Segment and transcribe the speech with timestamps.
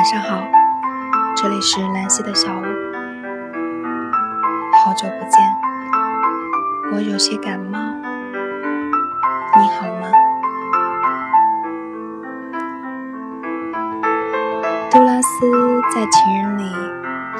[0.00, 0.48] 晚上好，
[1.36, 2.62] 这里是兰溪的小屋。
[4.82, 5.38] 好久不见，
[6.90, 7.78] 我有些感冒，
[9.58, 10.10] 你好吗？
[14.90, 16.64] 杜拉斯在《情人》里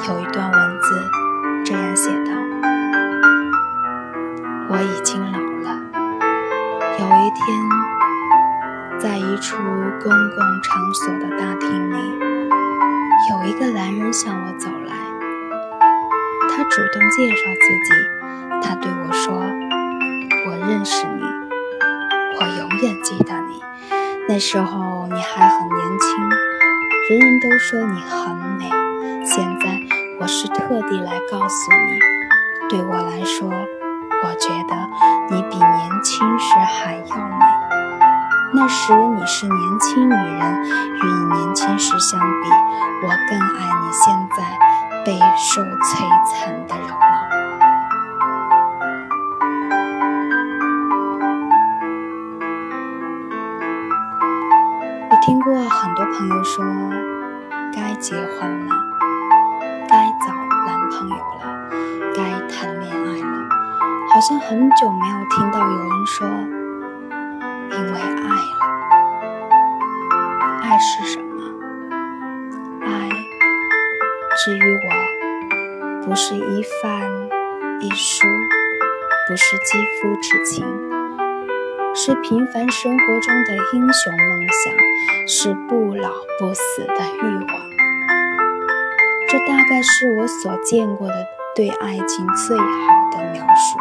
[0.06, 1.10] 有一段文字
[1.64, 2.32] 这样写道
[4.68, 5.80] ：“我已经老了，
[6.98, 9.56] 有一天，在一处
[10.02, 12.20] 公共场所的大厅里。”
[13.30, 14.92] 有一个男人向我走来，
[16.50, 17.94] 他主动介绍自己。
[18.60, 19.32] 他对我说
[20.50, 21.22] ：“我认识你，
[22.40, 23.62] 我永远记得你。
[24.28, 26.28] 那时候你还很年轻，
[27.08, 28.68] 人人都说你很美。
[29.24, 29.78] 现在
[30.18, 34.90] 我是特地来告诉你，对我来说，我觉得
[35.30, 37.59] 你比年轻时还要美。
[38.60, 42.48] 那时你是年轻女人，与你年轻时相比。”
[43.02, 44.44] 我更爱你现在
[45.02, 46.94] 备受摧残的容貌。
[55.08, 56.62] 我听过很多朋友说，
[57.72, 58.74] 该结婚了，
[59.88, 60.34] 该找
[60.66, 61.70] 男朋友了，
[62.14, 63.48] 该谈恋爱了，
[64.12, 66.28] 好像很久没有听到有人说，
[76.10, 77.08] 不是一饭
[77.80, 78.26] 一书，
[79.28, 80.66] 不是肌肤之情，
[81.94, 84.74] 是平凡生活中的英雄梦想，
[85.28, 87.46] 是不老不死的欲望。
[89.28, 91.14] 这大概是我所见过的
[91.54, 92.64] 对爱情最好
[93.12, 93.78] 的描述。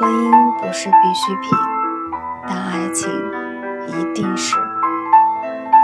[0.00, 1.56] 婚姻不是必需品，
[2.48, 3.08] 但爱情
[3.86, 4.63] 一定是。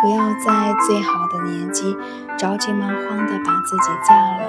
[0.03, 1.95] 不要在最好的年纪
[2.39, 4.41] 着急忙慌地把自己嫁了，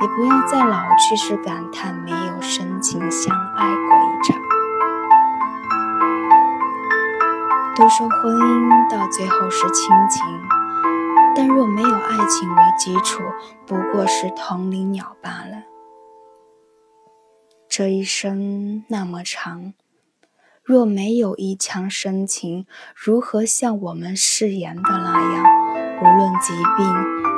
[0.00, 4.40] 也不要在老去时感叹没有深情相爱过一场。
[7.74, 10.24] 都说婚姻到最后是亲情，
[11.34, 13.22] 但若没有爱情为基础，
[13.66, 15.64] 不过是同林鸟罢了。
[17.68, 19.72] 这一生那么长。
[20.72, 25.44] 若没有一腔深情，如何像我们誓言的那样，
[26.00, 26.86] 无论疾病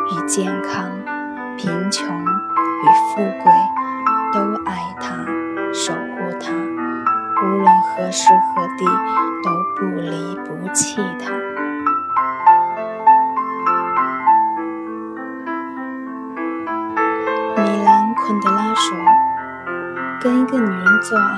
[0.06, 0.88] 与健康、
[1.56, 3.52] 贫穷与富贵，
[4.32, 5.26] 都爱他、
[5.72, 6.52] 守护他；
[7.42, 8.84] 无论何时何地，
[9.42, 11.32] 都不离不弃他。
[17.56, 18.96] 米兰昆德拉说
[20.22, 21.34] ：“跟一个女人做爱。”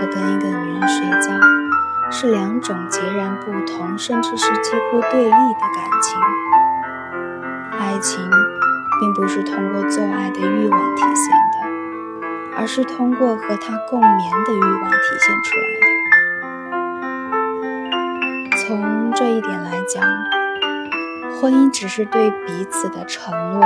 [0.00, 1.28] 和跟一个女人睡觉
[2.10, 6.18] 是两种截然不同，甚至是几乎对立的感情。
[7.78, 8.18] 爱情
[8.98, 11.58] 并不是通过做爱的欲望体现的，
[12.56, 15.86] 而是通过和他共眠的欲望体现出来的。
[18.56, 20.02] 从这一点来讲，
[21.38, 23.60] 婚姻只是对彼此的承诺，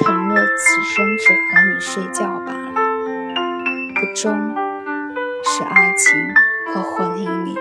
[0.00, 2.72] 承诺此生只和你睡觉罢了，
[3.94, 4.63] 不忠。
[5.46, 6.10] 是爱情
[6.72, 7.54] 和婚姻里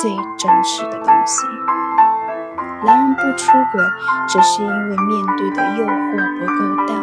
[0.00, 1.44] 最真实的东西。
[2.84, 3.82] 男人不出轨，
[4.28, 6.94] 只是因为面对的诱惑不够大。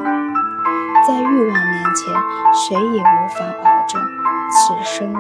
[1.06, 2.14] 在欲望面前，
[2.54, 4.02] 谁也无法保证
[4.50, 5.14] 此生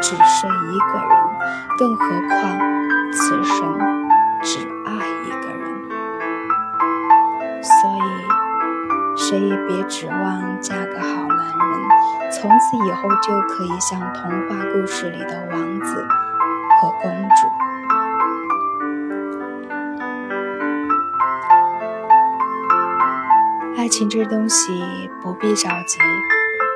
[0.00, 1.12] 只睡一个人，
[1.76, 2.56] 更何况
[3.10, 3.58] 此生
[4.42, 4.94] 只爱
[5.26, 5.62] 一个人。
[7.60, 8.00] 所以，
[9.16, 11.27] 谁也别指望嫁个好。
[12.30, 16.06] 从此以后就可以像童话故事里的王子
[16.80, 17.48] 和公主。
[23.76, 25.98] 爱情这东西不必着急，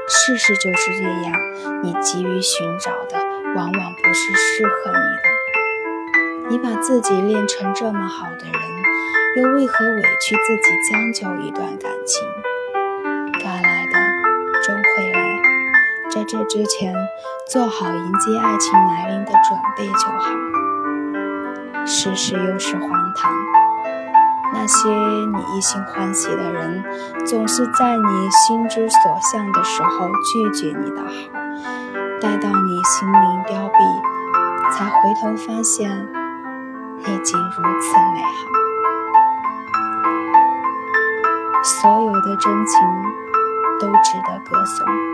[0.08, 1.34] 事实就是这样。
[1.82, 3.19] 你急于寻找的，
[3.55, 5.31] 往往不是适合你的。
[6.48, 8.55] 你把自己练成这么好的人，
[9.37, 12.26] 又为何委屈自己将就一段感情？
[13.34, 13.93] 该来的
[14.62, 15.31] 终会来
[16.14, 16.94] 在这之前，
[17.50, 21.87] 做好迎接爱情来临的准备就好。
[21.87, 23.32] 世事又是荒唐，
[24.53, 26.85] 那些你一心欢喜的人，
[27.25, 31.11] 总是在你心之所向的时候拒绝你的好，
[32.20, 35.91] 待到你心灵凋敝，才回头发现
[36.99, 38.50] 已经如此美好。
[41.65, 42.79] 所有的真情
[43.81, 45.12] 都值得歌颂。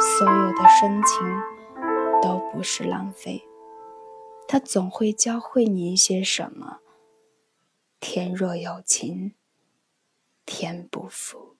[0.00, 1.26] 所有的深情
[2.22, 3.42] 都不是浪费。
[4.48, 6.78] 它总会教会你一些什么。
[7.98, 9.32] 天若有情，
[10.44, 11.56] 天不负。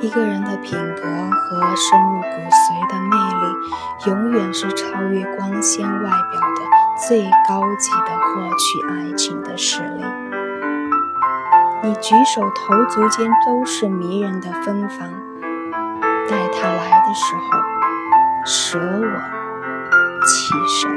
[0.00, 6.62] 一个人的品格和深入骨髓的魅力，永远是超越光鲜外表的
[7.08, 10.25] 最高级的获取爱情的实力。
[11.82, 15.08] 你举手投足间都是迷人的芬芳，
[16.28, 17.58] 待他来的时候，
[18.44, 19.20] 舍我
[20.26, 20.90] 其谁？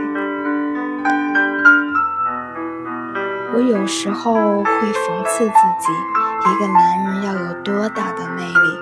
[3.54, 5.50] 我有时候会讽刺自
[5.80, 5.92] 己，
[6.50, 8.82] 一个男人要有多大的魅力，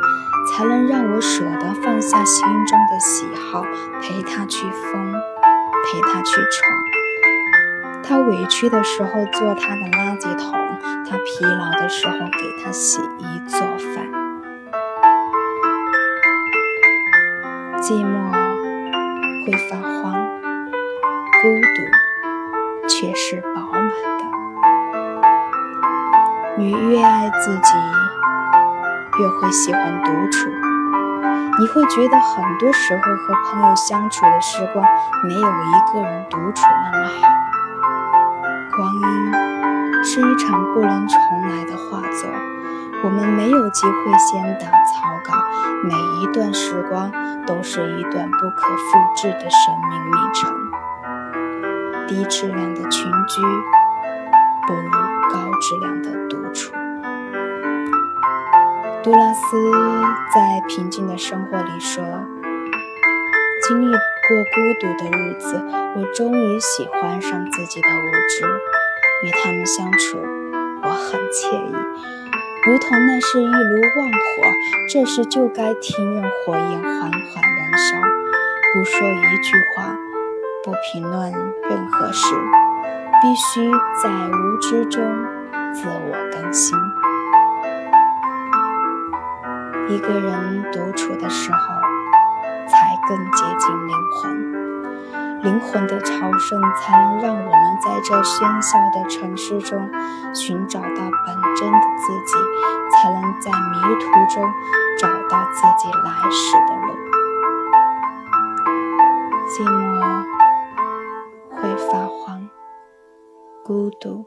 [0.54, 3.64] 才能让我舍得放下心中的喜好，
[4.02, 6.97] 陪他去疯，陪他去闯。
[8.07, 10.54] 他委屈的时候做他的垃圾桶，
[11.06, 14.07] 他疲劳的时候给他洗衣做饭。
[17.81, 18.31] 寂寞
[19.45, 20.13] 会发慌，
[21.42, 24.24] 孤独却是饱满的。
[26.57, 27.74] 你越爱自己，
[29.19, 30.50] 越会喜欢独处。
[31.59, 34.86] 你会觉得很多时候和朋友相处的时光，
[35.25, 37.47] 没有一个人独处那么好。
[38.78, 39.02] 光阴
[40.04, 41.18] 是一场不能重
[41.50, 42.30] 来的画作，
[43.04, 45.34] 我们没有机会先打草稿。
[45.84, 47.12] 每一段时光
[47.48, 50.54] 都是一段不可复制的生命历程。
[52.08, 53.42] 低质量的群居，
[54.68, 54.92] 不如
[55.32, 56.72] 高质量的独处。
[59.04, 59.72] 杜拉斯
[60.36, 62.04] 在《平静的生活》里说
[63.68, 63.98] ：“经历
[64.28, 65.56] 过孤独的日子，
[65.96, 68.44] 我终于喜欢上自己的无知。
[69.24, 70.20] 与他们相处，
[70.84, 71.72] 我很惬意，
[72.66, 74.44] 如同那是一炉旺火，
[74.90, 77.96] 这时就该听任火焰缓缓燃烧，
[78.74, 79.96] 不说一句话，
[80.62, 82.36] 不评论任何事，
[83.22, 83.72] 必须
[84.04, 85.02] 在无知中
[85.74, 86.78] 自我更新。”
[89.88, 91.58] 一个人独处的时候，
[93.07, 94.68] 更接近灵魂。
[95.44, 99.89] 灵魂的朝圣，才能让我们在这喧嚣的城市中
[100.33, 102.33] 寻找到本真的自己，
[102.92, 104.51] 才能在迷途中
[104.98, 106.88] 找到自己来时的路。
[109.48, 110.25] 寂寞
[111.56, 112.50] 会发慌，
[113.63, 114.25] 孤独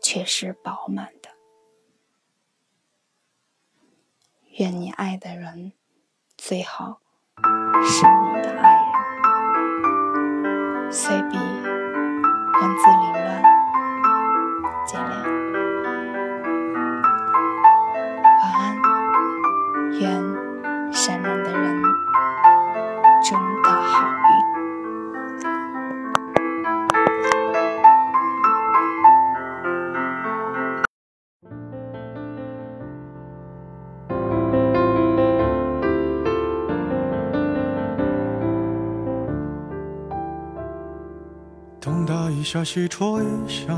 [0.00, 1.28] 却是饱满的。
[4.58, 5.72] 愿你爱的人
[6.38, 7.00] 最好
[7.82, 8.73] 是你的爱
[41.84, 43.76] 东打一下西戳一下，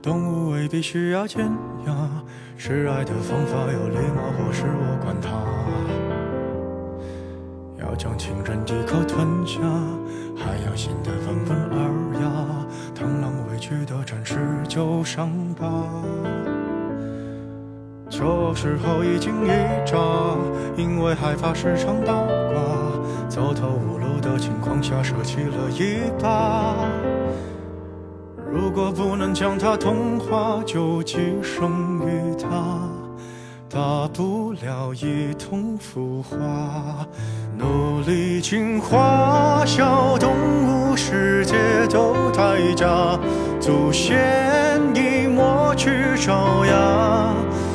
[0.00, 1.44] 动物未必需要尖
[1.86, 1.94] 牙，
[2.56, 5.28] 示爱的方法有礼貌或是我管他。
[7.78, 9.60] 要将情人一口吞下，
[10.34, 11.84] 还要显得温文尔
[12.22, 12.26] 雅，
[12.94, 15.66] 螳螂委屈的展示旧伤疤。
[18.08, 19.50] 这时候一惊一
[19.84, 19.98] 乍，
[20.78, 27.13] 因为害怕时常倒挂，走投无路的情况下舍弃了一把。
[28.54, 32.48] 如果不能将它同化，就寄生于它，
[33.68, 36.36] 大不了一同腐化。
[37.58, 40.30] 努力进化，小动
[40.68, 41.56] 物世界
[41.90, 43.18] 都太假，
[43.58, 47.34] 祖先已抹去爪牙。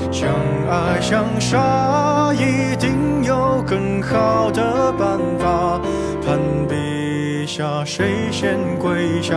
[0.09, 0.29] 相
[0.69, 5.81] 爱相杀，一定有更好的办法。
[6.25, 9.35] 攀比下，谁先跪下？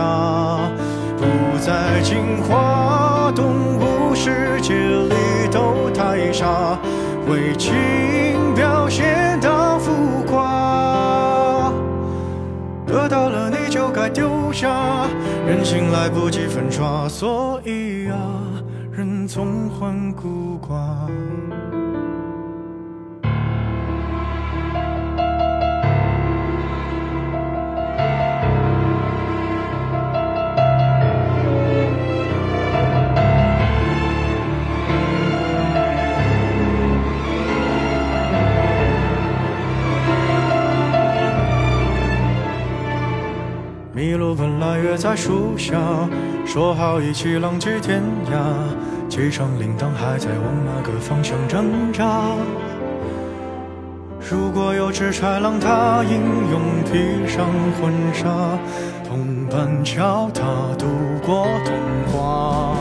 [1.23, 6.77] 不再进化，动物世界里都太傻，
[7.29, 7.73] 为情
[8.53, 11.71] 表现到浮夸。
[12.85, 15.07] 得到了你就该丢下，
[15.47, 18.17] 人心来不及粉刷，所以啊，
[18.91, 20.75] 人总患孤寡。
[44.97, 45.77] 在树下，
[46.45, 52.21] 说好一起浪迹天涯，机场铃铛还在往那个方向挣扎。
[54.29, 56.21] 如果有只豺狼，它英
[56.51, 57.45] 勇披上
[57.79, 58.57] 婚纱，
[59.07, 60.41] 同伴教他
[60.77, 60.85] 度
[61.25, 61.75] 过童
[62.11, 62.77] 话。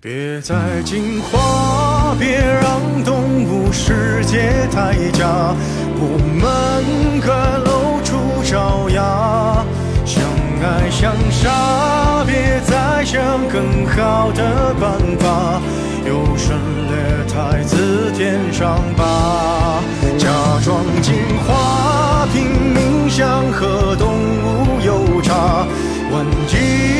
[0.00, 5.54] 别再进化，别让动物世界太假，
[5.96, 9.64] 我们该露出爪牙，
[10.04, 10.22] 相
[10.62, 15.60] 爱相杀，别再想更好的办法，
[16.06, 16.92] 优胜劣
[17.32, 19.80] 汰自天上拔，
[20.18, 20.28] 假
[20.64, 21.14] 装进
[21.46, 25.66] 化，拼命想和动物有差，
[26.12, 26.99] 万一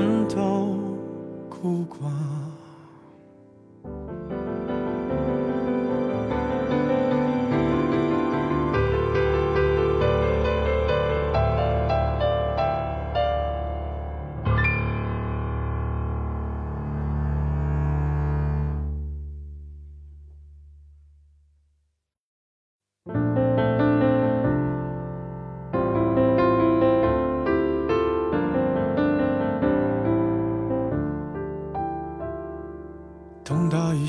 [0.00, 0.61] 们都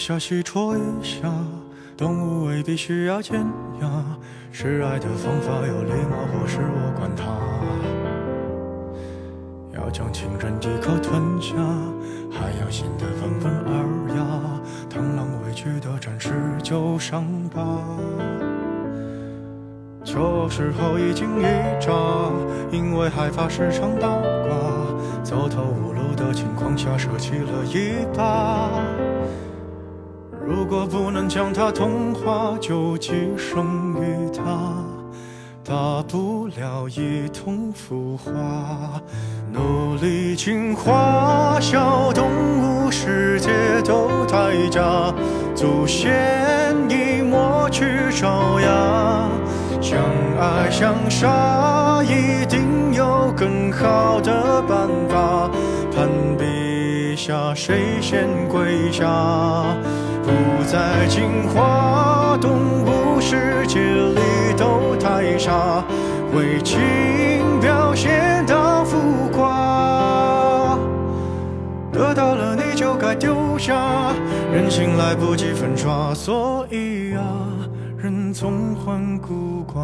[0.06, 1.32] 下西戳一下，
[1.96, 3.40] 动物未必需要尖
[3.80, 3.88] 牙，
[4.52, 7.24] 示爱的方法有礼貌或是我管他。
[9.74, 11.56] 要将情人一口吞下，
[12.30, 13.72] 还要显得温文尔
[14.18, 14.26] 雅，
[14.90, 17.80] 螳螂委屈的展示旧伤疤。
[20.04, 21.44] 旧时候一惊一
[21.80, 21.94] 乍，
[22.74, 28.70] 因为害怕时常倒挂，走投无路的情况下舍弃了一把。
[30.56, 34.44] 如果不能将它同化，就寄生于它，
[35.66, 39.02] 大不了一同腐化。
[39.52, 42.28] 努力进化，小动
[42.62, 43.50] 物世界
[43.84, 45.12] 都太假，
[45.56, 49.28] 祖先已抹去爪牙。
[49.82, 50.00] 相
[50.40, 55.50] 爱相杀，一定有更好的办法。
[55.92, 56.08] 攀
[56.38, 59.76] 比下，谁先跪下？
[60.74, 62.50] 在进化，动
[62.84, 64.20] 物世界里
[64.58, 65.84] 都太傻，
[66.34, 66.80] 为情
[67.62, 68.98] 表现到浮
[69.32, 70.76] 夸。
[71.92, 74.14] 得到了你就该丢下，
[74.52, 77.22] 人性来不及粉刷，所以啊，
[77.96, 79.78] 人总患孤寡。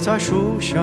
[0.00, 0.80] 在树下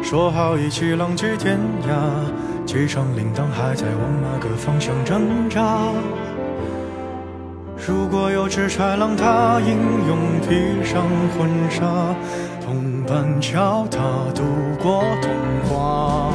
[0.00, 1.58] 说好一起浪迹天
[1.88, 5.60] 涯，机场铃铛还在往那个方向挣扎。
[7.86, 11.02] 如果有只豺狼，它英勇披上
[11.36, 12.14] 婚纱，
[12.64, 13.98] 同伴教它
[14.34, 14.44] 度
[14.80, 15.32] 过童
[15.68, 16.32] 话。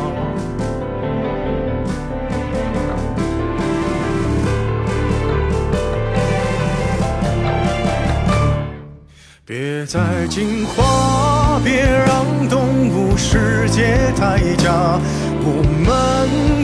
[9.46, 10.84] 别再进化，
[11.64, 15.00] 别让动物世界太假，
[15.42, 15.86] 我们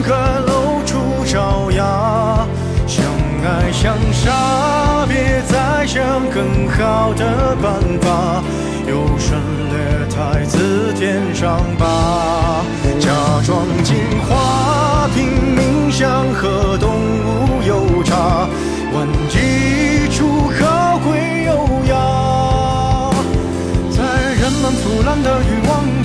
[0.02, 0.10] 该
[0.46, 2.46] 露出爪牙，
[2.86, 3.04] 相
[3.44, 8.42] 爱相杀，别再想更好的办法，
[8.88, 9.38] 优胜
[9.70, 9.76] 劣
[10.14, 12.64] 汰自天上拔，
[12.98, 13.10] 假
[13.44, 13.96] 装进
[14.28, 18.48] 化，拼命想和动物有差，
[18.94, 19.95] 万一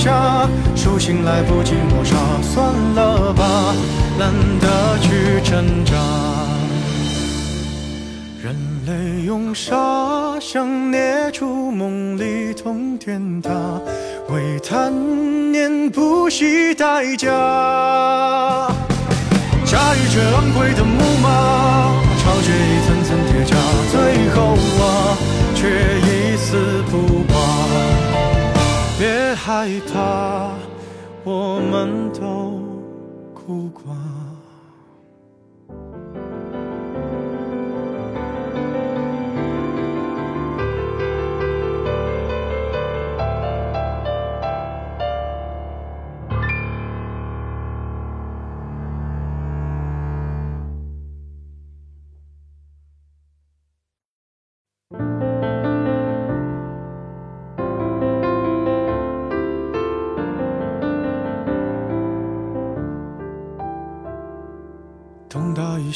[0.02, 3.76] 下，手心来不及抹杀，算了吧，
[4.18, 5.94] 懒得去挣扎。
[8.44, 8.56] 人
[8.88, 9.22] 类。
[9.24, 13.50] 用沙想捏出梦里通天塔，
[14.30, 14.92] 为贪
[15.52, 17.28] 念不惜代价。
[19.64, 23.56] 驾驭着昂贵的木马，超越一层层叠加，
[23.92, 24.84] 最后啊，
[25.56, 27.31] 却一丝不。
[29.54, 30.54] 害怕，
[31.26, 32.51] 我们都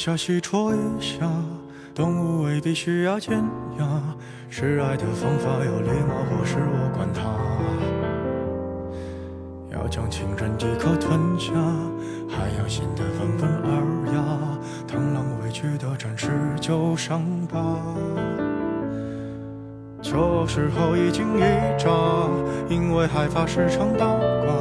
[0.05, 1.27] 下，西戳一下，
[1.95, 3.43] 动物未必需要尖
[3.79, 4.03] 牙。
[4.51, 7.23] 示爱的方法有礼貌，或是我管它。
[9.75, 11.53] 要将情人一口吞下，
[12.29, 14.21] 还要显得温文尔雅。
[14.87, 16.29] 螳螂委屈的展示
[16.61, 17.57] 旧伤疤。
[20.03, 21.41] 旧时候一惊一
[21.79, 21.89] 乍，
[22.69, 24.53] 因为害怕时常倒挂，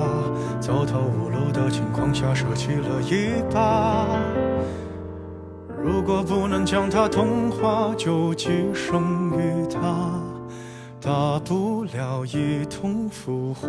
[0.59, 4.07] 走投无路的情况下舍弃了一把。
[5.85, 10.19] 如果不能将它同化，就寄生于它，
[10.99, 13.69] 大不了一同腐化。